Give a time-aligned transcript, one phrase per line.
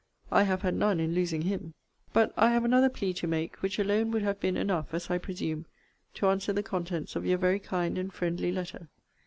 [0.31, 1.75] I have had none in losing him.
[2.11, 5.19] But I have another plea to make, which alone would have been enough (as I
[5.19, 5.67] presume)
[6.15, 8.89] to answer the contents of your very kind and friendly letter.